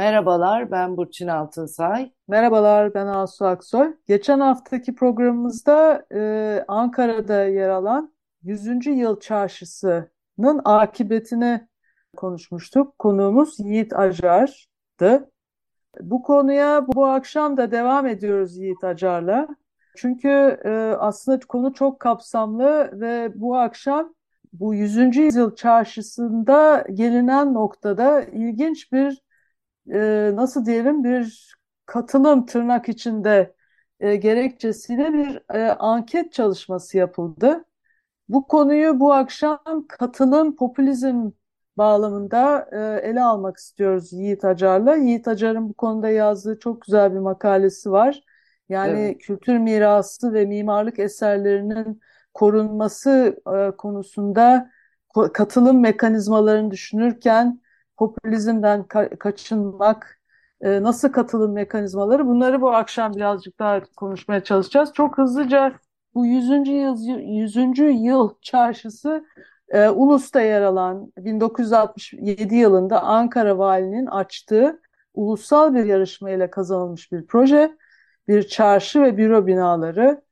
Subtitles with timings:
[0.00, 2.12] Merhabalar, ben Burçin Altınsay.
[2.28, 3.96] Merhabalar, ben Asu Aksoy.
[4.06, 8.86] Geçen haftaki programımızda e, Ankara'da yer alan 100.
[8.86, 11.68] Yıl Çarşısı'nın akıbetini
[12.16, 12.98] konuşmuştuk.
[12.98, 15.30] Konuğumuz Yiğit Acar'dı.
[16.00, 19.48] Bu konuya bu akşam da devam ediyoruz Yiğit Acar'la.
[19.96, 20.28] Çünkü
[20.64, 24.14] e, aslında konu çok kapsamlı ve bu akşam
[24.52, 25.16] bu 100.
[25.36, 29.29] Yıl Çarşısı'nda gelinen noktada ilginç bir
[29.92, 31.54] e, nasıl diyelim bir
[31.86, 33.54] katılım tırnak içinde
[34.00, 37.64] e, gerekçesiyle bir e, anket çalışması yapıldı.
[38.28, 41.30] Bu konuyu bu akşam katılım popülizm
[41.78, 44.96] bağlamında e, ele almak istiyoruz Yiğit Acar'la.
[44.96, 48.24] Yiğit Acar'ın bu konuda yazdığı çok güzel bir makalesi var.
[48.68, 49.18] Yani evet.
[49.18, 52.00] kültür mirası ve mimarlık eserlerinin
[52.34, 54.70] korunması e, konusunda
[55.32, 57.59] katılım mekanizmalarını düşünürken
[58.00, 60.20] popülizmden ka kaçınmak,
[60.60, 64.92] e, nasıl katılım mekanizmaları bunları bu akşam birazcık daha konuşmaya çalışacağız.
[64.92, 65.72] Çok hızlıca
[66.14, 66.70] bu 100.
[66.72, 67.82] yıl 100.
[68.04, 69.24] yıl çarşısı
[69.68, 74.80] e, Ulus'ta yer alan 1967 yılında Ankara Valinin açtığı
[75.14, 77.76] ulusal bir yarışmayla kazanılmış bir proje.
[78.28, 80.22] Bir çarşı ve büro binaları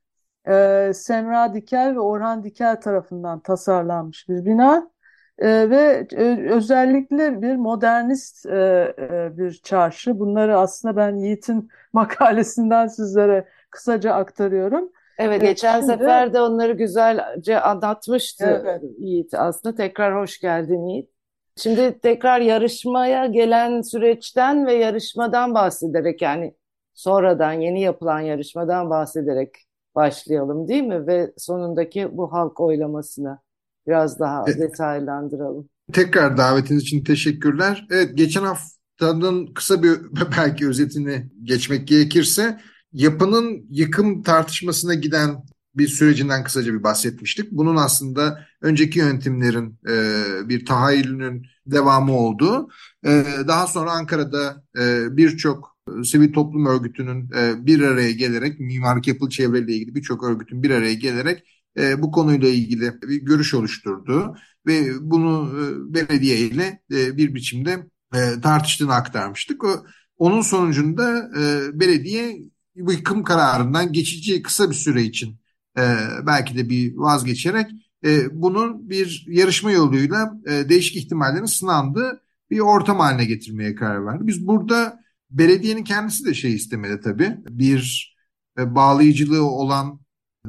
[0.47, 4.91] e, Semra Dikel ve Orhan Dikel tarafından tasarlanmış bir bina.
[5.39, 10.19] E, ve e, özellikle bir modernist e, e, bir çarşı.
[10.19, 14.91] Bunları aslında ben Yiğit'in makalesinden sizlere kısaca aktarıyorum.
[15.17, 18.83] Evet, geçen Şimdi, sefer de onları güzelce anlatmıştı evet.
[18.99, 19.33] Yiğit.
[19.33, 21.09] Aslında tekrar hoş geldin Yiğit.
[21.57, 26.55] Şimdi tekrar yarışmaya gelen süreçten ve yarışmadan bahsederek yani
[26.93, 29.55] sonradan yeni yapılan yarışmadan bahsederek
[29.95, 31.07] başlayalım değil mi?
[31.07, 33.41] Ve sonundaki bu halk oylamasına
[33.89, 35.69] biraz daha e, detaylandıralım.
[35.93, 37.87] Tekrar davetiniz için teşekkürler.
[37.91, 39.97] Evet, geçen haftanın kısa bir
[40.37, 42.59] belki özetini geçmek gerekirse
[42.93, 45.43] yapının yıkım tartışmasına giden
[45.75, 47.51] bir sürecinden kısaca bir bahsetmiştik.
[47.51, 50.13] Bunun aslında önceki yönetimlerin e,
[50.49, 52.69] bir tahayyülünün devamı olduğu.
[53.05, 59.29] E, daha sonra Ankara'da e, birçok sivil toplum örgütünün e, bir araya gelerek, mimarlık yapılı
[59.29, 64.35] çevreyle ilgili birçok örgütün bir araya gelerek e, bu konuyla ilgili bir görüş oluşturdu
[64.67, 69.63] ve bunu e, belediye ile e, bir biçimde e, tartıştığını aktarmıştık.
[69.63, 69.85] O,
[70.17, 72.37] onun sonucunda e, belediye
[72.75, 75.39] yıkım kararından geçici kısa bir süre için
[75.77, 75.83] e,
[76.27, 77.71] belki de bir vazgeçerek
[78.05, 84.27] e, bunun bir yarışma yoluyla e, değişik ihtimallerin sınandığı bir ortam haline getirmeye karar verdi.
[84.27, 84.99] Biz burada
[85.31, 87.37] belediyenin kendisi de şey istemedi tabii.
[87.49, 88.15] Bir
[88.59, 89.99] e, bağlayıcılığı olan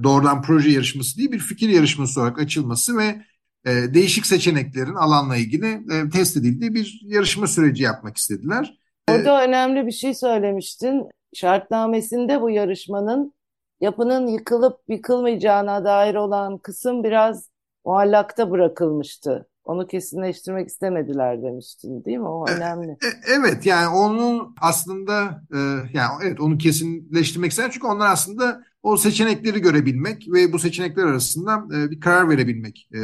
[0.03, 3.23] doğrudan proje yarışması değil bir fikir yarışması olarak açılması ve
[3.67, 8.79] e, değişik seçeneklerin alanla ilgili e, test edildiği bir yarışma süreci yapmak istediler.
[9.11, 11.09] Orada ee, önemli bir şey söylemiştin.
[11.35, 13.35] Şartnamesinde bu yarışmanın
[13.81, 17.51] yapının yıkılıp yıkılmayacağına dair olan kısım biraz
[17.85, 19.47] muallakta bırakılmıştı.
[19.65, 22.29] Onu kesinleştirmek istemediler demiştin değil mi?
[22.29, 22.91] O e, önemli.
[22.91, 25.59] E, evet yani onun aslında e,
[25.93, 31.65] yani evet onu kesinleştirmek ister çünkü onlar aslında o seçenekleri görebilmek ve bu seçenekler arasında
[31.77, 33.01] e, bir karar verebilmek e,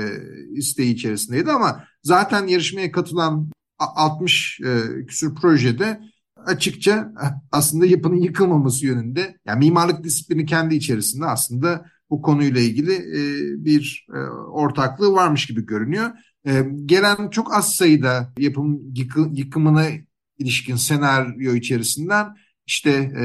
[0.52, 6.00] isteği içerisindeydi ama zaten yarışmaya katılan 60 e, küsur projede
[6.36, 7.12] açıkça
[7.52, 13.20] aslında yapının yıkılmaması yönünde yani mimarlık disiplini kendi içerisinde aslında bu konuyla ilgili e,
[13.64, 16.10] bir e, ortaklığı varmış gibi görünüyor.
[16.46, 19.86] E, gelen çok az sayıda yapım yıkı, yıkımına
[20.38, 22.26] ilişkin senaryo içerisinden
[22.66, 23.24] işte e,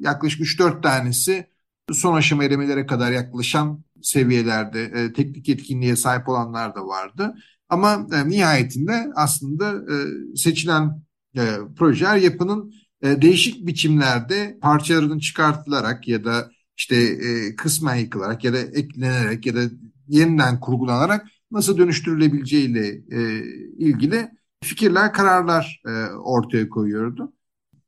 [0.00, 1.46] yaklaşık 3-4 tanesi
[1.92, 7.34] son aşama elemelere kadar yaklaşan seviyelerde e, teknik etkinliğe sahip olanlar da vardı.
[7.68, 9.96] Ama e, nihayetinde aslında e,
[10.36, 11.02] seçilen
[11.36, 12.72] e, projeler yapının
[13.02, 19.56] e, değişik biçimlerde parçalarının çıkartılarak ya da işte e, kısmen yıkılarak ya da eklenerek ya
[19.56, 19.60] da
[20.08, 23.44] yeniden kurgulanarak nasıl dönüştürülebileceğiyle e,
[23.78, 24.30] ilgili
[24.64, 27.32] fikirler, kararlar e, ortaya koyuyordu.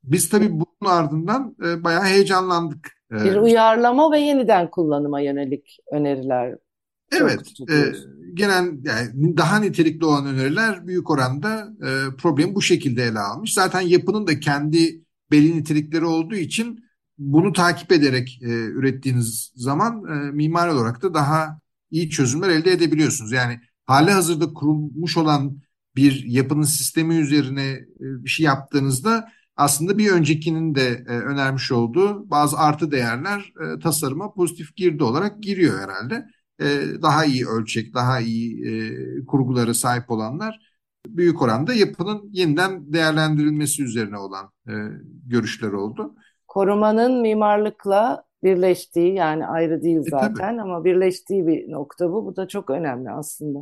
[0.03, 2.96] Biz tabii bunun ardından e, bayağı heyecanlandık.
[3.11, 6.55] Bir uyarlama ve yeniden kullanıma yönelik öneriler.
[7.11, 7.75] Evet, e,
[8.33, 13.53] genel yani daha nitelikli olan öneriler büyük oranda e, problemi bu şekilde ele almış.
[13.53, 15.01] Zaten yapının da kendi
[15.31, 16.83] belli nitelikleri olduğu için
[17.17, 21.59] bunu takip ederek e, ürettiğiniz zaman e, mimari olarak da daha
[21.91, 23.31] iyi çözümler elde edebiliyorsunuz.
[23.31, 25.59] Yani hali hazırda kurulmuş olan
[25.95, 29.27] bir yapının sistemi üzerine e, bir şey yaptığınızda
[29.57, 35.43] aslında bir öncekinin de e, önermiş olduğu bazı artı değerler e, tasarıma pozitif girdi olarak
[35.43, 36.25] giriyor herhalde.
[36.61, 36.65] E,
[37.01, 40.67] daha iyi ölçek, daha iyi e, kurgulara sahip olanlar
[41.07, 44.73] büyük oranda yapının yeniden değerlendirilmesi üzerine olan e,
[45.25, 46.15] görüşler oldu.
[46.47, 52.25] Korumanın mimarlıkla birleştiği yani ayrı değil zaten e, ama birleştiği bir nokta bu.
[52.25, 53.59] Bu da çok önemli aslında.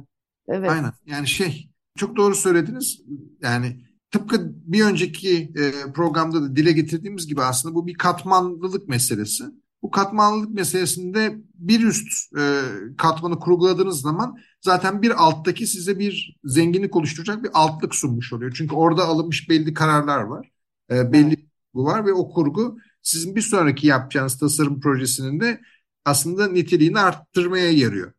[0.48, 0.70] Evet.
[0.70, 0.92] Aynen.
[1.06, 3.02] Yani şey çok doğru söylediniz.
[3.42, 3.76] Yani
[4.16, 9.44] tıpkı bir önceki e, programda da dile getirdiğimiz gibi aslında bu bir katmanlılık meselesi.
[9.82, 12.62] Bu katmanlılık meselesinde bir üst e,
[12.98, 18.54] katmanı kurguladığınız zaman zaten bir alttaki size bir zenginlik oluşturacak bir altlık sunmuş oluyor.
[18.58, 20.52] Çünkü orada alınmış belli kararlar var.
[20.92, 25.62] E, belli bu var ve o kurgu sizin bir sonraki yapacağınız tasarım projesinin de
[26.06, 28.14] aslında niteliğini arttırmaya yarıyor.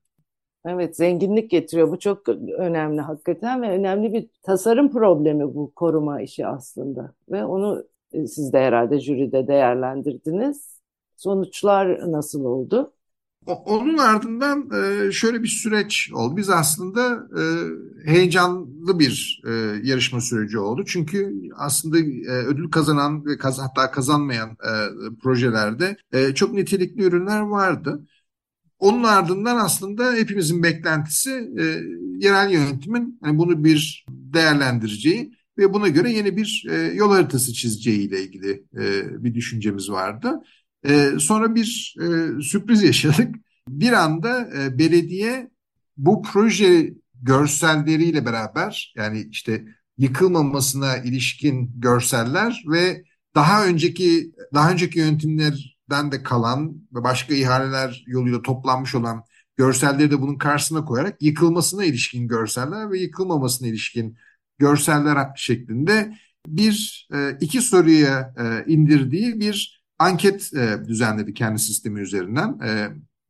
[0.69, 1.91] Evet, zenginlik getiriyor.
[1.91, 2.29] Bu çok
[2.59, 7.15] önemli hakikaten ve önemli bir tasarım problemi bu koruma işi aslında.
[7.31, 10.81] Ve onu e, siz de herhalde jüride değerlendirdiniz.
[11.17, 12.93] Sonuçlar nasıl oldu?
[13.47, 16.37] Onun ardından e, şöyle bir süreç oldu.
[16.37, 17.43] Biz aslında e,
[18.11, 19.43] heyecanlı bir
[19.83, 20.85] yarışma süreci oldu.
[20.87, 21.97] Çünkü aslında
[22.27, 24.57] ödül kazanan ve hatta kazanmayan
[25.23, 25.97] projelerde
[26.35, 28.07] çok nitelikli ürünler vardı.
[28.79, 31.63] Onun ardından aslında hepimizin beklentisi e,
[32.27, 38.01] yerel yönetimin yani bunu bir değerlendireceği ve buna göre yeni bir e, yol haritası çizeceği
[38.01, 40.43] ile ilgili e, bir düşüncemiz vardı.
[40.89, 43.35] E, sonra bir e, sürpriz yaşadık.
[43.69, 45.51] Bir anda e, belediye
[45.97, 49.65] bu proje görselleriyle beraber yani işte
[49.99, 58.05] yıkılmamasına ilişkin görseller ve daha önceki daha önceki yönetimler den de kalan ve başka ihaleler
[58.07, 59.25] yoluyla toplanmış olan
[59.57, 64.17] görselleri de bunun karşısına koyarak yıkılmasına ilişkin görseller ve yıkılmamasına ilişkin
[64.59, 66.13] görseller şeklinde
[66.47, 72.59] bir e, iki soruya e, indirdiği bir anket e, düzenledi kendi sistemi üzerinden.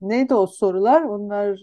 [0.01, 1.03] Neydi o sorular?
[1.03, 1.59] Onlar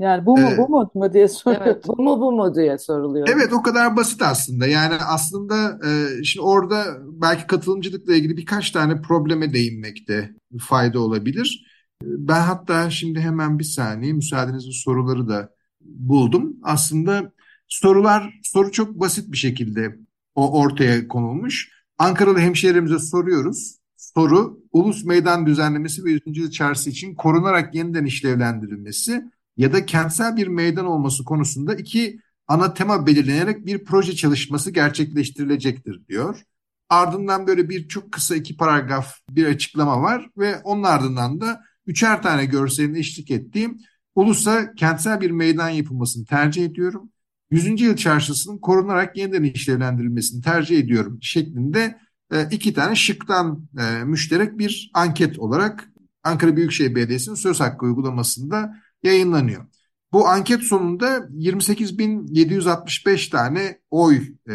[0.00, 1.62] yani bu mu ee, bu mu mu diye soruyor.
[1.66, 3.28] Evet, bu mu bu mu diye soruluyor.
[3.34, 4.66] Evet o kadar basit aslında.
[4.66, 10.30] Yani aslında e, şimdi orada belki katılımcılıkla ilgili birkaç tane probleme değinmekte
[10.60, 11.66] fayda olabilir.
[12.02, 15.50] Ben hatta şimdi hemen bir saniye müsaadenizle soruları da
[15.80, 16.56] buldum.
[16.62, 17.32] Aslında
[17.68, 19.96] sorular soru çok basit bir şekilde
[20.34, 21.68] o ortaya konulmuş.
[21.98, 23.76] Ankaralı hemşehrilerimize soruyoruz.
[23.96, 26.22] Soru ulus meydan düzenlemesi ve 100.
[26.26, 32.74] yıl çarşısı için korunarak yeniden işlevlendirilmesi ya da kentsel bir meydan olması konusunda iki ana
[32.74, 36.42] tema belirlenerek bir proje çalışması gerçekleştirilecektir diyor.
[36.88, 42.22] Ardından böyle bir çok kısa iki paragraf bir açıklama var ve onun ardından da üçer
[42.22, 43.78] tane görselin eşlik ettiğim
[44.14, 47.10] ulusa kentsel bir meydan yapılmasını tercih ediyorum.
[47.50, 47.80] 100.
[47.80, 51.98] yıl çarşısının korunarak yeniden işlevlendirilmesini tercih ediyorum şeklinde
[52.32, 55.90] e, iki tane şıktan e, müşterek bir anket olarak
[56.24, 59.66] Ankara Büyükşehir Belediyesi'nin söz hakkı uygulamasında yayınlanıyor.
[60.12, 64.54] Bu anket sonunda 28.765 tane oy e,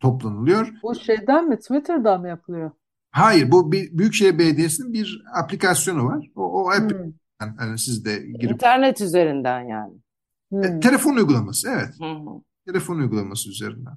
[0.00, 0.68] toplanılıyor.
[0.82, 2.70] Bu şeyden mi Twitter'dan mı yapılıyor?
[3.10, 6.30] Hayır bu bir Büyükşehir Belediyesi'nin bir aplikasyonu var.
[6.36, 7.12] O, o app hmm.
[7.60, 9.94] yani siz de girip internet üzerinden yani.
[10.48, 10.64] Hmm.
[10.64, 11.94] E, telefon uygulaması evet.
[11.98, 12.26] Hmm.
[12.66, 13.94] Telefon uygulaması üzerinden.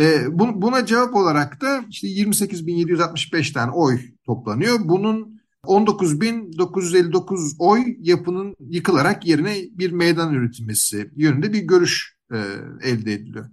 [0.00, 4.78] E, bu, buna cevap olarak da işte 28.765 tane oy toplanıyor.
[4.84, 12.36] Bunun 19.959 oy yapının yıkılarak yerine bir meydan üretilmesi yönünde bir görüş e,
[12.82, 13.46] elde ediliyor.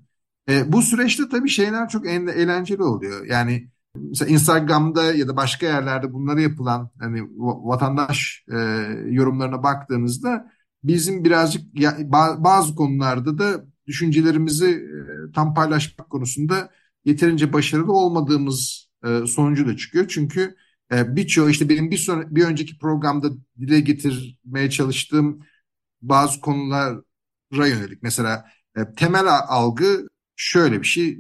[0.49, 3.25] E, bu süreçte tabii şeyler çok eğlenceli oluyor.
[3.25, 8.57] Yani mesela Instagram'da ya da başka yerlerde bunlara yapılan hani vatandaş e,
[9.09, 10.51] yorumlarına baktığınızda
[10.83, 11.97] bizim birazcık ya,
[12.37, 16.69] bazı konularda da düşüncelerimizi e, tam paylaşmak konusunda
[17.05, 20.05] yeterince başarılı olmadığımız e, sonucu da çıkıyor.
[20.07, 20.55] Çünkü
[20.91, 23.29] birçoğu işte benim bir, sonra, bir önceki programda
[23.59, 25.39] dile getirmeye çalıştığım
[26.01, 27.03] bazı konulara
[27.51, 28.03] yönelik.
[28.03, 28.45] Mesela
[28.77, 31.19] e, temel algı şöyle bir şey.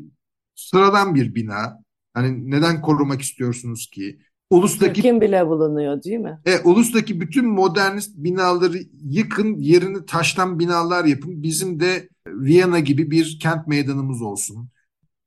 [0.55, 1.77] Sıradan bir bina.
[2.13, 4.19] Hani neden korumak istiyorsunuz ki?
[4.49, 6.39] Ulustaki kim bile bulunuyor değil mi?
[6.45, 11.43] E, ulustaki bütün modernist binaları yıkın, yerini taştan binalar yapın.
[11.43, 14.69] Bizim de Viyana gibi bir kent meydanımız olsun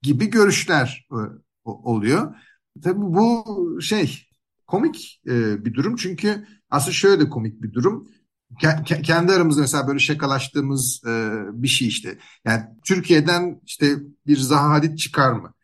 [0.03, 1.19] gibi görüşler e,
[1.65, 2.35] oluyor.
[2.83, 3.45] Tabii bu
[3.83, 4.32] şey
[4.73, 8.09] komik e, bir durum çünkü aslında şöyle komik bir durum.
[8.63, 12.19] Ke- kendi aramızda mesela böyle şakalaştığımız e, bir şey işte.
[12.45, 15.55] Yani Türkiye'den işte bir Zaha Hadid çıkar mı?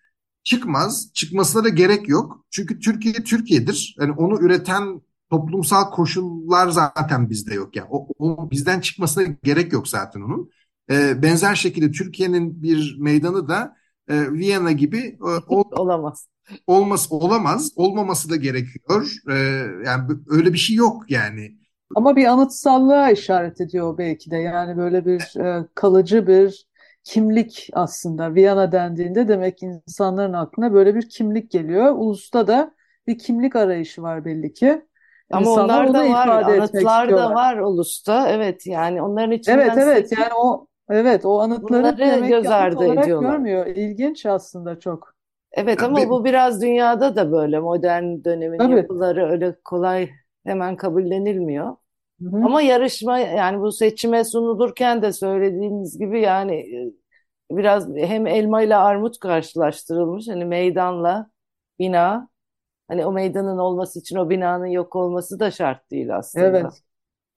[0.44, 1.10] Çıkmaz.
[1.14, 2.46] Çıkmasına da gerek yok.
[2.50, 3.96] Çünkü Türkiye Türkiye'dir.
[4.00, 5.00] Yani onu üreten
[5.30, 7.76] toplumsal koşullar zaten bizde yok.
[7.76, 10.50] Yani o, o bizden çıkmasına gerek yok zaten onun.
[10.90, 13.76] E, benzer şekilde Türkiye'nin bir meydanı da
[14.08, 16.28] e, Viyana gibi e, ol, olamaz.
[16.66, 19.10] Olması olamaz, olmaması da gerekiyor.
[19.30, 19.34] E,
[19.86, 21.58] yani öyle bir şey yok yani.
[21.94, 24.36] Ama bir anıtsallığa işaret ediyor belki de.
[24.36, 26.66] Yani böyle bir e, kalıcı bir
[27.04, 28.34] kimlik aslında.
[28.34, 31.92] Viyana dendiğinde demek insanların aklına böyle bir kimlik geliyor.
[31.96, 32.74] Ulusta da
[33.06, 34.82] bir kimlik arayışı var belli ki.
[35.30, 38.28] Ama İnsanlar onlar da var, anıtlar da var ulusta.
[38.28, 42.84] Evet yani onların içinden Evet evet yani o evet o anıtları Bunları demek göz ardı
[42.84, 43.32] ediyorlar.
[43.32, 43.66] görmüyor.
[43.66, 45.17] İlginç aslında çok.
[45.52, 48.76] Evet ama bu biraz dünyada da böyle modern dönemin Tabii.
[48.76, 50.10] yapıları öyle kolay
[50.44, 51.76] hemen kabullenilmiyor.
[52.22, 52.36] Hı hı.
[52.36, 58.76] Ama yarışma yani bu seçime sunulurken de söylediğiniz gibi yani e, biraz hem elma ile
[58.76, 60.28] armut karşılaştırılmış.
[60.28, 61.30] Hani meydanla
[61.78, 62.28] bina.
[62.88, 66.46] Hani o meydanın olması için o binanın yok olması da şart değil aslında.
[66.46, 66.82] Evet.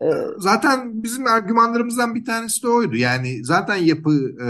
[0.01, 0.05] Ee,
[0.37, 2.95] Zaten bizim argümanlarımızdan bir tanesi de oydu.
[2.95, 4.47] Yani zaten yapı e,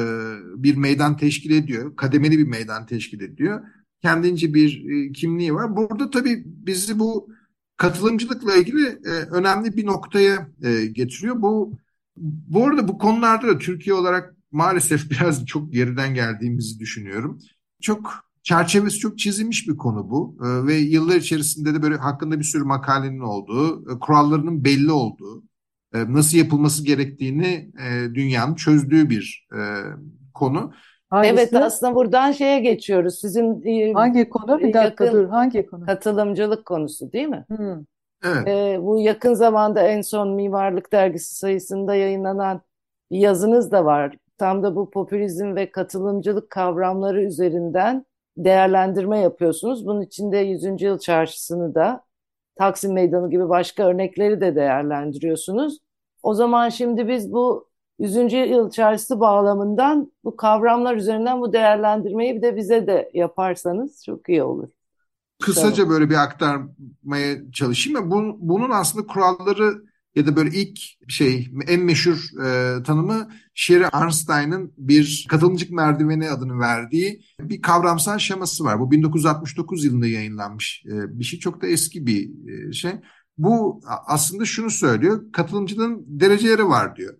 [0.63, 1.96] bir meydan teşkil ediyor.
[1.96, 3.62] Kademeli bir meydan teşkil ediyor.
[4.01, 5.75] Kendince bir e, kimliği var.
[5.75, 7.29] Burada tabii bizi bu
[7.77, 10.48] katılımcılıkla ilgili e, önemli bir noktaya
[10.91, 11.41] getiriyor.
[11.41, 11.74] Bu
[12.17, 17.39] bu arada bu konularda da Türkiye olarak maalesef biraz çok geriden geldiğimizi düşünüyorum.
[17.81, 22.43] Çok çerçevesi çok çizilmiş bir konu bu e, ve yıllar içerisinde de böyle hakkında bir
[22.43, 25.43] sürü makalenin olduğu, e, kurallarının belli olduğu,
[25.93, 29.60] e, nasıl yapılması gerektiğini e, dünyanın çözdüğü bir e,
[30.33, 30.74] konu.
[31.10, 31.33] Hangisi?
[31.33, 33.19] evet aslında buradan şeye geçiyoruz.
[33.19, 34.60] Sizin Hangi konu?
[34.60, 35.29] Bir dakika yakın dur.
[35.29, 35.86] Hangi konu?
[35.86, 37.45] katılımcılık konusu değil mi?
[37.51, 37.86] Hı.
[38.25, 38.48] Evet.
[38.48, 42.62] Ee, bu yakın zamanda en son Mimarlık Dergisi sayısında yayınlanan
[43.12, 44.15] bir yazınız da var.
[44.38, 48.05] Tam da bu popülizm ve katılımcılık kavramları üzerinden
[48.38, 49.85] değerlendirme yapıyorsunuz.
[49.85, 50.81] Bunun içinde 100.
[50.81, 52.03] Yıl Çarşısı'nı da
[52.55, 55.79] Taksim Meydanı gibi başka örnekleri de değerlendiriyorsunuz.
[56.23, 57.69] O zaman şimdi biz bu
[58.00, 58.33] 100.
[58.33, 64.43] Yıl Çarşısı bağlamından bu kavramlar üzerinden bu değerlendirmeyi bir de bize de yaparsanız çok iyi
[64.43, 64.69] olur.
[65.41, 68.11] Kısaca böyle bir aktarmaya çalışayım.
[68.11, 74.73] Bunun, bunun aslında kuralları ya da böyle ilk şey en meşhur e, tanımı Sherry Arnstein'ın
[74.77, 78.79] bir katılımcılık merdiveni adını verdiği bir kavramsal şeması var.
[78.79, 81.39] Bu 1969 yılında yayınlanmış e, bir şey.
[81.39, 82.91] Çok da eski bir e, şey.
[83.37, 85.31] Bu aslında şunu söylüyor.
[85.31, 87.17] Katılımcılığın dereceleri var diyor.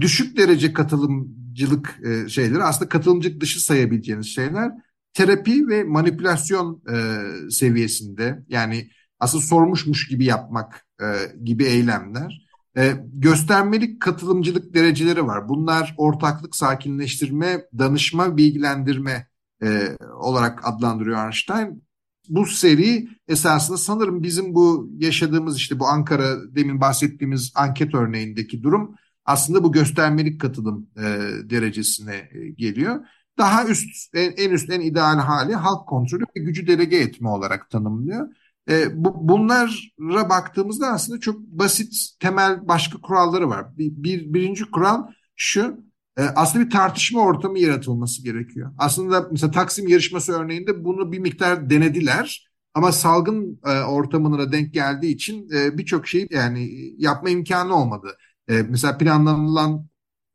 [0.00, 4.72] Düşük derece katılımcılık e, şeyleri aslında katılımcılık dışı sayabileceğiniz şeyler
[5.14, 12.46] terapi ve manipülasyon e, seviyesinde yani aslında sormuşmuş gibi yapmak e, gibi eylemler.
[12.76, 15.48] E, göstermelik katılımcılık dereceleri var.
[15.48, 19.26] Bunlar ortaklık, sakinleştirme, danışma, bilgilendirme
[19.62, 21.82] e, olarak adlandırıyor Einstein.
[22.28, 28.94] Bu seri esasında sanırım bizim bu yaşadığımız işte bu Ankara demin bahsettiğimiz anket örneğindeki durum
[29.24, 31.02] aslında bu göstermelik katılım e,
[31.50, 33.04] derecesine e, geliyor.
[33.38, 37.70] Daha üst, en, en üst, en ideal hali halk kontrolü ve gücü delege etme olarak
[37.70, 38.28] tanımlıyor.
[38.68, 43.78] E, bu, bunlara baktığımızda aslında çok basit temel başka kuralları var.
[43.78, 45.84] Bir, bir birinci kural şu,
[46.18, 48.72] e, aslında bir tartışma ortamı yaratılması gerekiyor.
[48.78, 52.50] Aslında mesela Taksim yarışması örneğinde bunu bir miktar denediler.
[52.74, 58.16] Ama salgın e, ortamına denk geldiği için e, birçok şey yani yapma imkanı olmadı.
[58.48, 59.86] E, mesela planlanılan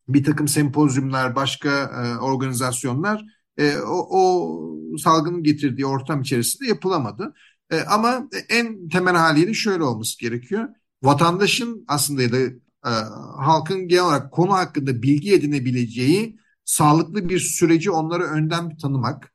[0.08, 1.92] bir takım sempozyumlar, başka
[2.22, 3.26] organizasyonlar
[3.88, 7.34] o, o salgının getirdiği ortam içerisinde yapılamadı.
[7.72, 10.70] E, ama en temel haliyle şöyle olması gerekiyor.
[11.04, 12.38] Vatandaşın aslında ya da
[12.86, 12.92] e,
[13.38, 19.34] halkın genel olarak konu hakkında bilgi edinebileceği sağlıklı bir süreci onlara önden tanımak,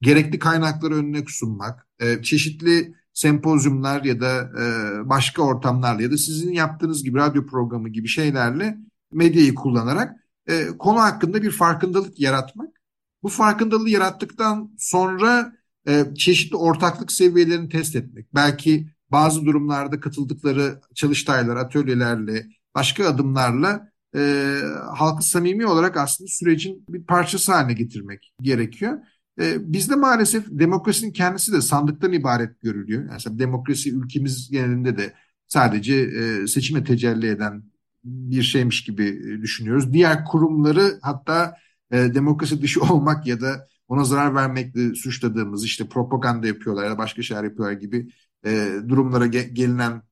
[0.00, 4.64] gerekli kaynakları önüne sunmak, e, çeşitli sempozyumlar ya da e,
[5.08, 8.78] başka ortamlarla ya da sizin yaptığınız gibi radyo programı gibi şeylerle
[9.12, 12.82] medyayı kullanarak e, konu hakkında bir farkındalık yaratmak.
[13.22, 15.52] Bu farkındalığı yarattıktan sonra
[15.88, 18.34] e, çeşitli ortaklık seviyelerini test etmek.
[18.34, 24.54] Belki bazı durumlarda katıldıkları çalıştaylar, atölyelerle, başka adımlarla e,
[24.94, 28.98] halkı samimi olarak aslında sürecin bir parçası haline getirmek gerekiyor.
[29.40, 33.04] E, bizde maalesef demokrasinin kendisi de sandıktan ibaret görülüyor.
[33.10, 35.12] Yani demokrasi ülkemiz genelinde de
[35.46, 37.62] sadece e, seçime tecelli eden
[38.04, 39.92] bir şeymiş gibi düşünüyoruz.
[39.92, 41.56] Diğer kurumları hatta
[41.90, 47.22] e, demokrasi dışı olmak ya da ona zarar vermekle suçladığımız işte propaganda yapıyorlar ya başka
[47.22, 48.08] şeyler yapıyorlar gibi
[48.46, 50.02] e, durumlara ge gelinen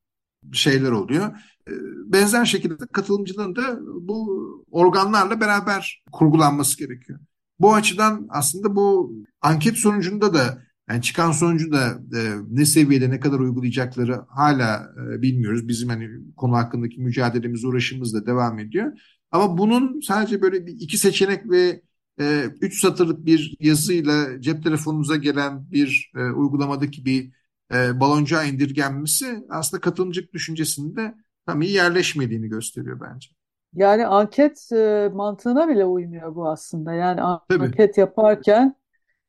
[0.53, 1.27] şeyler oluyor.
[1.67, 1.71] E,
[2.05, 7.19] benzer şekilde katılımcılığın da bu organlarla beraber kurgulanması gerekiyor.
[7.59, 13.19] Bu açıdan aslında bu anket sonucunda da Yani çıkan sonucu da e, ne seviyede ne
[13.19, 15.67] kadar uygulayacakları hala e, bilmiyoruz.
[15.67, 18.93] Bizim hani konu hakkındaki mücadelemiz, uğraşımız da devam ediyor.
[19.31, 21.81] Ama bunun sadece böyle bir iki seçenek ve
[22.19, 27.31] e, üç satırlık bir yazıyla cep telefonunuza gelen bir e, uygulamadaki bir
[27.73, 31.15] e, baloncuğa indirgenmesi aslında katılımcılık düşüncesinde
[31.45, 33.29] tam iyi yerleşmediğini gösteriyor bence.
[33.73, 36.93] Yani anket e, mantığına bile uymuyor bu aslında.
[36.93, 37.63] Yani Tabii.
[37.63, 38.75] anket yaparken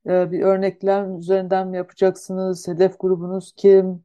[0.07, 2.69] e, bir örneklem üzerinden mi yapacaksınız?
[2.69, 4.05] Hedef grubunuz kim?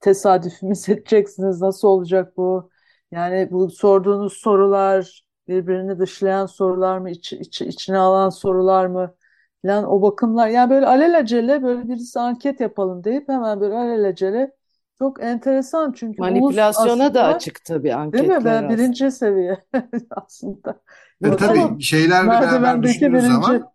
[0.00, 1.60] Tesadüf mü seçeceksiniz?
[1.60, 2.70] Nasıl olacak bu?
[3.10, 9.14] Yani bu sorduğunuz sorular birbirini dışlayan sorular mı, iç, iç, içine alan sorular mı?
[9.62, 14.52] Yani o bakımlar yani böyle alelacele böyle birisi anket yapalım deyip hemen böyle alelacele
[14.98, 18.28] çok enteresan çünkü manipülasyona aslında, da açık tabii anketler.
[18.28, 18.44] Değil mi?
[18.44, 19.64] Ben birinci seviye
[20.10, 20.80] aslında.
[21.24, 23.70] E, tabii şeylerle beraber düşündüğünüz birinci, zaman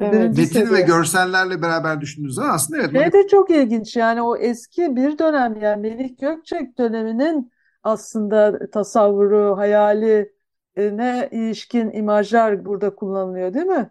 [0.00, 0.36] evet.
[0.36, 0.72] metin seviye.
[0.72, 2.92] ve görsellerle beraber düşündüğünüz zaman aslında evet.
[2.92, 7.52] Şey de çok ilginç yani o eski bir dönem yani Melih Gökçek döneminin
[7.82, 10.33] aslında tasavvuru, hayali
[10.76, 13.90] ne ilişkin imajlar burada kullanılıyor değil mi?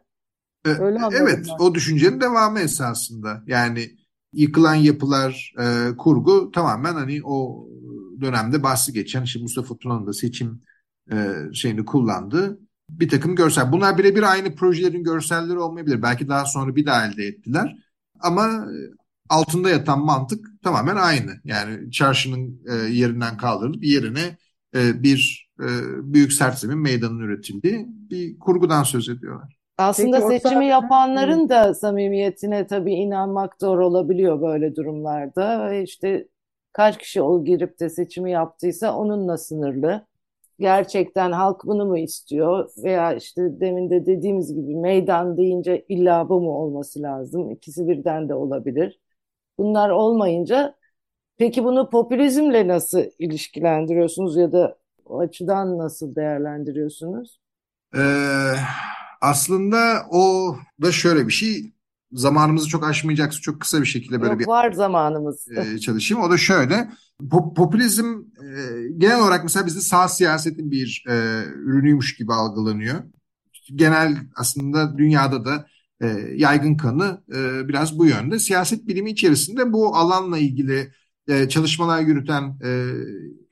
[0.66, 1.66] E, Öyle evet, ben.
[1.66, 3.44] o düşüncenin devamı esasında.
[3.48, 3.90] Yani
[4.34, 7.68] yıkılan yapılar, e, kurgu tamamen hani o
[8.22, 10.62] dönemde bahsi geçen işte Mustafa Tuna'nın da seçim
[11.12, 12.60] e, şeyini kullandığı
[12.90, 13.72] bir takım görsel.
[13.72, 16.02] Bunlar birebir aynı projelerin görselleri olmayabilir.
[16.02, 17.78] Belki daha sonra bir daha elde ettiler.
[18.20, 18.68] Ama
[19.30, 21.32] altında yatan mantık tamamen aynı.
[21.44, 24.38] Yani çarşının e, yerinden kaldırılıp yerine
[24.76, 25.68] e, bir e,
[26.14, 29.58] büyük sert zemin meydanın üretildiği bir kurgudan söz ediyorlar.
[29.78, 30.66] Aslında Peki, seçimi orta...
[30.66, 35.70] yapanların da samimiyetine tabii inanmak zor olabiliyor böyle durumlarda.
[35.72, 36.28] Ve işte
[36.74, 40.08] kaç kişi o girip de seçimi yaptıysa onunla sınırlı.
[40.60, 46.42] Gerçekten halk bunu mu istiyor veya işte demin de dediğimiz gibi meydan deyince illa bu
[46.42, 47.52] mu olması lazım?
[47.52, 49.00] İkisi birden de olabilir.
[49.58, 50.76] Bunlar olmayınca
[51.38, 57.40] peki bunu popülizmle nasıl ilişkilendiriyorsunuz ya da o açıdan nasıl değerlendiriyorsunuz?
[57.96, 58.56] Ee,
[59.22, 61.74] aslında o da şöyle bir şey.
[62.12, 65.48] Zamanımızı çok aşmayacaksa çok kısa bir şekilde böyle Yok, bir var zamanımız.
[65.52, 66.24] E, çalışayım.
[66.24, 66.90] O da şöyle.
[67.32, 68.06] Pop, popülizm
[68.44, 68.48] e,
[68.98, 73.04] genel olarak mesela bizde sağ siyasetin bir e, ürünüymüş gibi algılanıyor.
[73.76, 75.68] Genel aslında dünyada da
[76.02, 78.40] e, yaygın kanı e, biraz bu yönde.
[78.40, 80.92] Siyaset bilimi içerisinde bu alanla ilgili
[81.28, 82.70] e, çalışmalar yürüten e,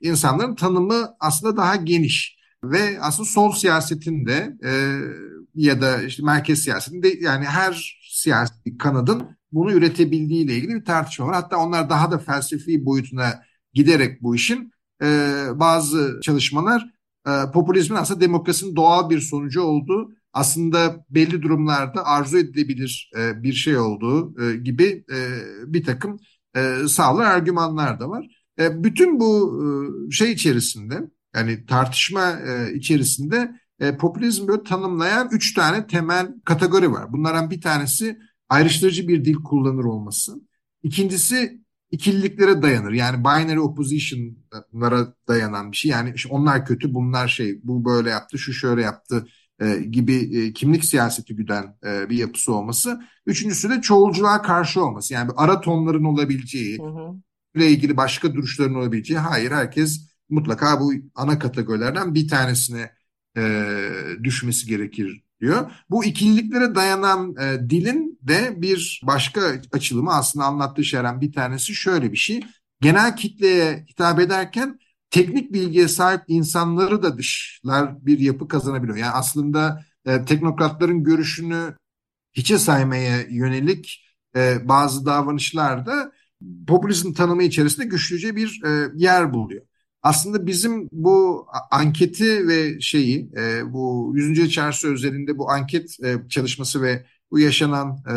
[0.00, 4.72] insanların tanımı aslında daha geniş ve aslında sol siyasetin de e,
[5.54, 11.26] ya da işte merkez siyasetinde yani her siyasi kanadın bunu üretebildiği ile ilgili bir tartışma
[11.26, 11.34] var.
[11.34, 13.42] Hatta onlar daha da felsefi boyutuna
[13.74, 15.06] giderek bu işin e,
[15.54, 16.90] bazı çalışmalar
[17.26, 23.52] e, popülizmin aslında demokrasinin doğal bir sonucu olduğu aslında belli durumlarda arzu edilebilir e, bir
[23.52, 25.18] şey olduğu e, gibi e,
[25.66, 26.18] bir takım
[26.56, 28.26] e, sağlar argümanlar da var.
[28.58, 29.60] E, bütün bu
[30.08, 36.92] e, şey içerisinde yani tartışma e, içerisinde e, popülizm böyle tanımlayan üç tane temel kategori
[36.92, 37.12] var.
[37.12, 40.32] Bunlardan bir tanesi ayrıştırıcı bir dil kullanır olması.
[40.82, 42.92] İkincisi ikililiklere dayanır.
[42.92, 45.90] Yani binary opposition'lara dayanan bir şey.
[45.90, 49.26] Yani onlar kötü, bunlar şey, bu böyle yaptı, şu şöyle yaptı
[49.62, 53.00] e, gibi e, kimlik siyaseti güden e, bir yapısı olması.
[53.26, 55.14] Üçüncüsü de çoğulculuğa karşı olması.
[55.14, 57.14] Yani ara tonların olabileceği, hı hı.
[57.54, 59.18] ile ilgili başka duruşların olabileceği.
[59.18, 62.90] Hayır, herkes mutlaka bu ana kategorilerden bir tanesine
[63.36, 63.64] e,
[64.22, 65.70] düşmesi gerekir diyor.
[65.90, 69.40] Bu ikililiklere dayanan e, dilin de bir başka
[69.72, 72.44] açılımı aslında anlattığı şeylerden bir tanesi şöyle bir şey.
[72.80, 74.78] Genel kitleye hitap ederken
[75.12, 78.96] teknik bilgiye sahip insanları da dışlar bir yapı kazanabiliyor.
[78.96, 81.74] Yani aslında e, teknokratların görüşünü
[82.32, 84.04] hiçe saymaya yönelik
[84.36, 86.12] e, bazı davranışlarda
[86.66, 89.62] popülizm tanımı içerisinde güçlüce bir e, yer buluyor.
[90.02, 94.50] Aslında bizim bu anketi ve şeyi e, bu 100.
[94.50, 98.16] Çarşı özelinde bu anket e, çalışması ve bu yaşanan e,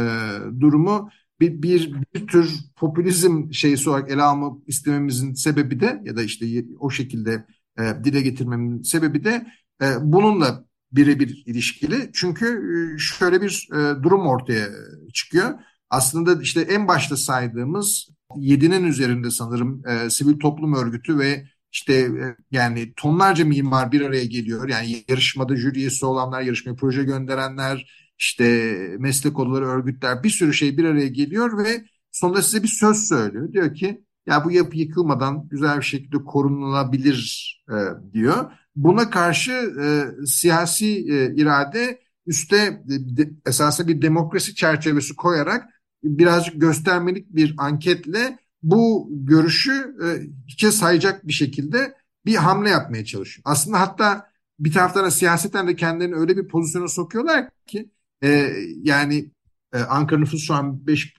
[0.60, 6.24] durumu bir, bir, bir tür popülizm şeysi olarak ele almak istememizin sebebi de ya da
[6.24, 7.46] işte o şekilde
[7.80, 9.48] e, dile getirmemin sebebi de
[9.82, 12.10] e, bununla birebir ilişkili.
[12.14, 14.68] Çünkü e, şöyle bir e, durum ortaya
[15.14, 15.60] çıkıyor.
[15.90, 22.36] Aslında işte en başta saydığımız 7'nin üzerinde sanırım e, sivil toplum örgütü ve işte e,
[22.52, 24.70] yani tonlarca mimar bir araya geliyor.
[24.70, 30.84] Yani yarışmada jüri olanlar, yarışmaya proje gönderenler, işte meslek odaları, örgütler bir sürü şey bir
[30.84, 33.54] araya geliyor ve sonunda size bir söz söylüyor.
[33.54, 37.76] Diyor ki ya bu yapı yıkılmadan güzel bir şekilde korunulabilir e,
[38.14, 38.52] diyor.
[38.76, 39.86] Buna karşı e,
[40.26, 45.66] siyasi e, irade üste de, esasında bir demokrasi çerçevesi koyarak
[46.04, 50.08] birazcık göstermelik bir anketle bu görüşü e,
[50.48, 53.44] hiçe sayacak bir şekilde bir hamle yapmaya çalışıyor.
[53.46, 57.90] Aslında hatta bir taraftan da siyaseten de kendilerini öyle bir pozisyona sokuyorlar ki
[58.24, 58.52] e,
[58.84, 59.32] yani
[59.74, 61.14] e, Ankara nüfusu şu an 5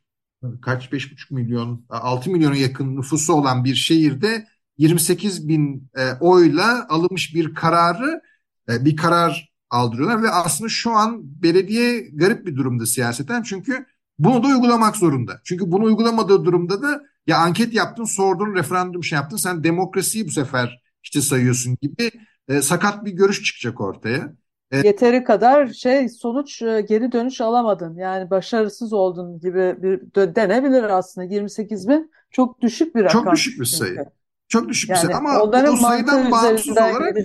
[0.63, 4.47] kaç 5,5 milyon 6 milyona yakın nüfusu olan bir şehirde
[4.79, 8.23] 28 bin e, oyla alınmış bir kararı
[8.69, 13.87] e, bir karar aldırıyorlar ve aslında şu an belediye garip bir durumda siyaseten çünkü
[14.19, 15.41] bunu da uygulamak zorunda.
[15.45, 20.31] Çünkü bunu uygulamadığı durumda da ya anket yaptın, sordun, referandum şey yaptın, sen demokrasiyi bu
[20.31, 22.11] sefer işte sayıyorsun gibi
[22.49, 24.37] e, sakat bir görüş çıkacak ortaya.
[24.71, 27.97] E, Yeteri kadar şey sonuç e, geri dönüş alamadın.
[27.97, 30.01] Yani başarısız oldun gibi bir
[30.35, 31.27] denebilir aslında.
[31.27, 33.25] 28 bin çok düşük bir rakam.
[33.25, 33.97] Çok düşük bir sayı.
[34.49, 37.17] Çok düşük yani bir sayı ama o sayıdan bağımsız olarak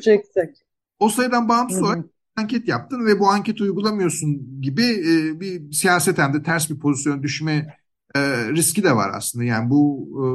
[1.00, 1.86] o sayıdan bağımsız Hı -hı.
[1.86, 7.24] olarak anket yaptın ve bu anketi uygulamıyorsun gibi e, bir siyaseten de ters bir pozisyona
[7.24, 7.78] düşme
[8.16, 8.20] e,
[8.52, 9.46] riski de var aslında.
[9.46, 10.26] Yani bu e,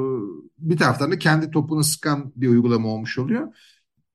[0.70, 3.48] bir taraftan da kendi topunu sıkan bir uygulama olmuş oluyor.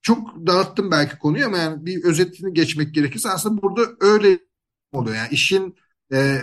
[0.01, 4.39] Çok dağıttım belki konuyu ama yani bir özetini geçmek gerekirse aslında burada öyle
[4.91, 5.15] oluyor.
[5.15, 5.75] Yani işin
[6.13, 6.41] e,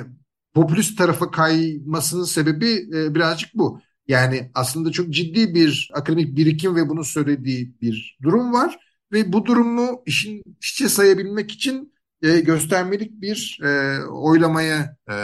[0.55, 3.81] popülist tarafa kaymasının sebebi e, birazcık bu.
[4.09, 8.79] Yani aslında çok ciddi bir akademik birikim ve bunu söylediği bir durum var
[9.13, 11.93] ve bu durumu işin içe sayabilmek için
[12.23, 15.15] e, göstermelik bir e, oylamaya e,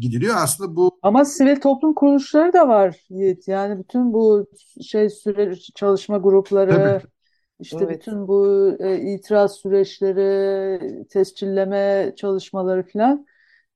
[0.00, 0.34] gidiliyor.
[0.38, 3.48] Aslında bu ama sivil toplum kuruluşları da var Yiğit.
[3.48, 4.46] Yani bütün bu
[4.90, 7.12] şey süre çalışma grupları Tabii.
[7.62, 8.00] İşte evet.
[8.00, 13.26] bütün bu e, itiraz süreçleri, tescilleme çalışmaları falan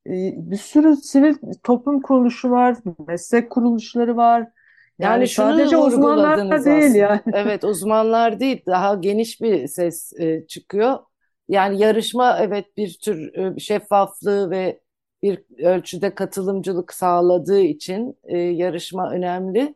[0.07, 2.77] e, bir sürü sivil toplum kuruluşu var,
[3.09, 4.40] meslek kuruluşları var.
[4.99, 7.20] Yani, yani sadece uzmanlar değil yani.
[7.33, 10.99] Evet uzmanlar değil daha geniş bir ses e, çıkıyor.
[11.49, 14.81] Yani yarışma evet bir tür e, şeffaflığı ve
[15.22, 19.75] bir ölçüde katılımcılık sağladığı için e, yarışma önemli.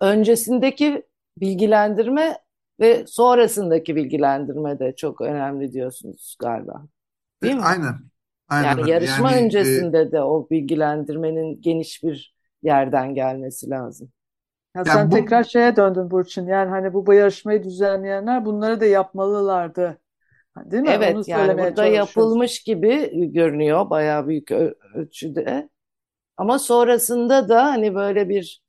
[0.00, 1.02] Öncesindeki
[1.36, 2.38] bilgilendirme
[2.80, 6.86] ve sonrasındaki bilgilendirme de çok önemli diyorsunuz galiba.
[7.42, 7.62] Değil mi?
[7.64, 7.94] Aynen.
[8.48, 8.68] Aynen.
[8.68, 10.12] Yani yarışma yani, öncesinde e...
[10.12, 14.12] de o bilgilendirmenin geniş bir yerden gelmesi lazım.
[14.76, 15.14] Ya yani sen bu...
[15.14, 16.46] tekrar şeye döndün Burçin.
[16.46, 19.98] Yani hani bu, bu yarışmayı düzenleyenler bunları da yapmalılardı
[20.56, 20.90] Değil mi?
[20.90, 24.50] Evet Onu yani burada yapılmış gibi görünüyor bayağı büyük
[24.94, 25.68] ölçüde.
[26.36, 28.62] Ama sonrasında da hani böyle bir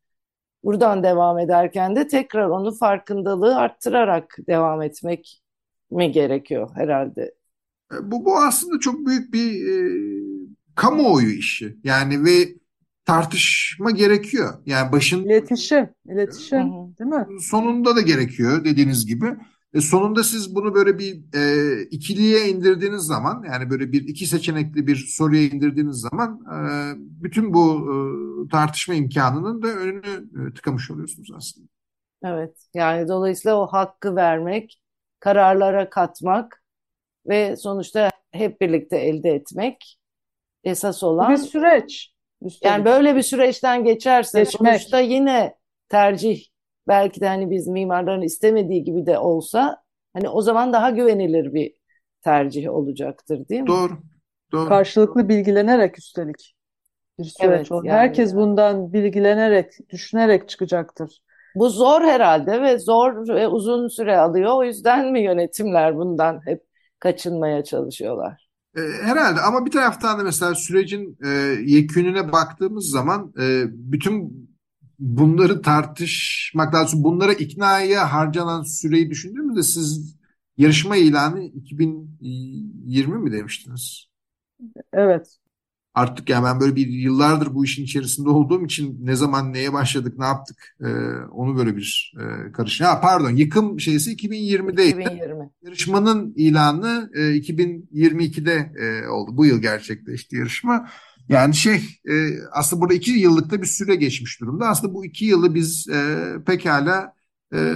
[0.63, 5.41] buradan devam ederken de tekrar onu farkındalığı arttırarak devam etmek
[5.91, 7.33] mi gerekiyor herhalde?
[7.93, 9.77] E, bu, bu aslında çok büyük bir e,
[10.75, 11.77] kamuoyu işi.
[11.83, 12.61] Yani ve
[13.05, 14.53] tartışma gerekiyor.
[14.65, 16.69] Yani başın iletişim, iletişim,
[16.99, 17.25] değil mi?
[17.41, 19.25] Sonunda da gerekiyor dediğiniz gibi.
[19.73, 24.87] E sonunda siz bunu böyle bir e, ikiliye indirdiğiniz zaman yani böyle bir iki seçenekli
[24.87, 26.57] bir soruya indirdiğiniz zaman e,
[26.97, 27.95] bütün bu e,
[28.49, 31.67] tartışma imkanının da önünü e, tıkamış oluyorsunuz aslında.
[32.23, 34.81] Evet yani dolayısıyla o hakkı vermek,
[35.19, 36.63] kararlara katmak
[37.27, 39.99] ve sonuçta hep birlikte elde etmek
[40.63, 41.31] esas olan.
[41.31, 42.13] Bir süreç.
[42.41, 42.65] Üstelik.
[42.65, 44.71] Yani böyle bir süreçten geçerse Geçmek.
[44.71, 45.55] sonuçta yine
[45.89, 46.50] tercih
[46.91, 51.73] belki de hani biz mimarların istemediği gibi de olsa hani o zaman daha güvenilir bir
[52.21, 53.67] tercih olacaktır değil mi?
[53.67, 53.93] Doğru.
[54.51, 54.69] Doğru.
[54.69, 56.55] Karşılıklı bilgilenerek üstelik
[57.19, 58.41] bir süreç evet, Yani Herkes yani.
[58.41, 61.21] bundan bilgilenerek, düşünerek çıkacaktır.
[61.55, 64.51] Bu zor herhalde ve zor ve uzun süre alıyor.
[64.53, 66.63] O yüzden mi yönetimler bundan hep
[66.99, 68.49] kaçınmaya çalışıyorlar?
[68.77, 71.29] E, herhalde ama bir taraftan da mesela sürecin e,
[71.65, 74.50] yekününe baktığımız zaman e, bütün
[75.01, 77.03] bunları tartışmak lazım.
[77.03, 80.15] Bunlara iknaya harcanan süreyi düşündüğümüzde siz
[80.57, 84.07] yarışma ilanı 2020 mi demiştiniz?
[84.93, 85.37] Evet.
[85.93, 90.17] Artık yani ben böyle bir yıllardır bu işin içerisinde olduğum için ne zaman neye başladık,
[90.17, 90.87] ne yaptık e,
[91.31, 92.87] onu böyle bir e, karışım.
[92.87, 95.01] Ha pardon yıkım şeysi 2020'deydi.
[95.01, 95.49] 2020.
[95.61, 99.37] Yarışmanın ilanı e, 2022'de e, oldu.
[99.37, 100.87] Bu yıl gerçekleşti yarışma.
[101.31, 101.75] Yani şey
[102.09, 102.13] e,
[102.51, 104.67] aslında burada iki yıllıkta bir süre geçmiş durumda.
[104.67, 107.13] Aslında bu iki yılı biz e, pekala
[107.53, 107.73] e,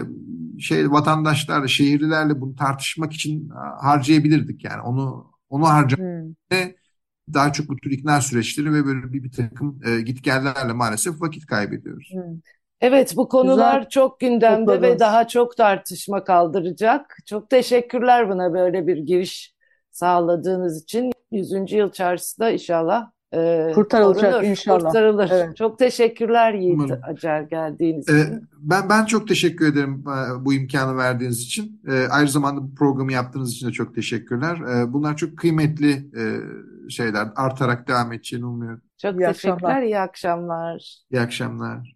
[0.59, 3.49] şey vatandaşlarla, şehirlilerle bunu tartışmak için
[3.81, 4.63] harcayabilirdik.
[4.63, 6.57] Yani onu onu harcamak hmm.
[7.33, 11.45] daha çok bu tür ikna süreçleri ve böyle bir, bir takım e, gitgellerle maalesef vakit
[11.45, 12.09] kaybediyoruz.
[12.13, 12.39] Hmm.
[12.81, 13.89] Evet bu konular Güzel.
[13.89, 14.95] çok gündemde Topladınız.
[14.95, 17.17] ve daha çok tartışma kaldıracak.
[17.25, 19.55] Çok teşekkürler buna böyle bir giriş
[19.91, 21.11] sağladığınız için.
[21.31, 21.71] 100.
[21.71, 24.79] yıl çarşısı da inşallah e, kurtarılacak korunur, inşallah.
[24.79, 25.29] Kurtarılır.
[25.33, 25.57] Evet.
[25.57, 26.99] Çok teşekkürler Yiğit Umarım.
[27.03, 28.49] Acar geldiğiniz ee, için.
[28.59, 31.81] Ben ben çok teşekkür ederim e, bu imkanı verdiğiniz için.
[31.87, 34.57] E, aynı zamanda bu programı yaptığınız için de çok teşekkürler.
[34.57, 36.09] E, bunlar çok kıymetli
[36.89, 38.81] şeyler artarak devam edeceğini umuyorum.
[39.01, 39.81] Çok İyi teşekkürler, akşamlar.
[39.81, 40.97] iyi akşamlar.
[41.11, 41.94] İyi akşamlar.